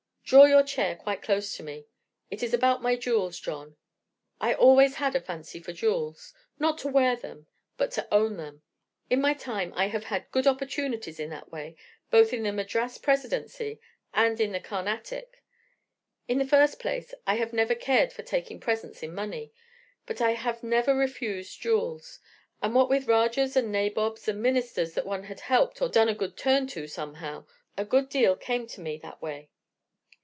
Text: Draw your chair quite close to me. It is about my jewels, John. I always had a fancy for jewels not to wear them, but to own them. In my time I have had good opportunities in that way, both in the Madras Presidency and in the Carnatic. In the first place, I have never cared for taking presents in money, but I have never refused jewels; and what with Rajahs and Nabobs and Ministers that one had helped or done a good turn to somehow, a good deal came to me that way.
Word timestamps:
Draw 0.23 0.45
your 0.45 0.63
chair 0.63 0.95
quite 0.95 1.21
close 1.21 1.57
to 1.57 1.63
me. 1.63 1.87
It 2.29 2.41
is 2.41 2.53
about 2.53 2.81
my 2.81 2.95
jewels, 2.95 3.37
John. 3.37 3.75
I 4.39 4.53
always 4.53 4.95
had 4.95 5.13
a 5.13 5.19
fancy 5.19 5.59
for 5.59 5.73
jewels 5.73 6.33
not 6.57 6.77
to 6.77 6.87
wear 6.87 7.17
them, 7.17 7.47
but 7.75 7.91
to 7.95 8.07
own 8.13 8.37
them. 8.37 8.61
In 9.09 9.19
my 9.19 9.33
time 9.33 9.73
I 9.75 9.87
have 9.87 10.05
had 10.05 10.31
good 10.31 10.47
opportunities 10.47 11.19
in 11.19 11.31
that 11.31 11.51
way, 11.51 11.75
both 12.11 12.31
in 12.31 12.43
the 12.43 12.53
Madras 12.53 12.97
Presidency 12.97 13.81
and 14.13 14.39
in 14.39 14.53
the 14.53 14.61
Carnatic. 14.61 15.43
In 16.29 16.37
the 16.37 16.47
first 16.47 16.79
place, 16.79 17.13
I 17.27 17.35
have 17.35 17.51
never 17.51 17.75
cared 17.75 18.13
for 18.13 18.23
taking 18.23 18.61
presents 18.61 19.03
in 19.03 19.13
money, 19.13 19.51
but 20.05 20.21
I 20.21 20.31
have 20.31 20.63
never 20.63 20.95
refused 20.95 21.59
jewels; 21.59 22.21
and 22.61 22.73
what 22.73 22.87
with 22.89 23.05
Rajahs 23.05 23.57
and 23.57 23.69
Nabobs 23.69 24.29
and 24.29 24.41
Ministers 24.41 24.93
that 24.93 25.05
one 25.05 25.23
had 25.23 25.41
helped 25.41 25.81
or 25.81 25.89
done 25.89 26.07
a 26.07 26.15
good 26.15 26.37
turn 26.37 26.67
to 26.67 26.87
somehow, 26.87 27.45
a 27.75 27.83
good 27.83 28.07
deal 28.07 28.37
came 28.37 28.65
to 28.67 28.79
me 28.79 28.97
that 28.99 29.21
way. 29.21 29.49